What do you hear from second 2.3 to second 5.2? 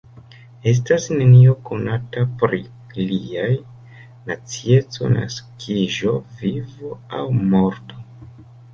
pri liaj nacieco,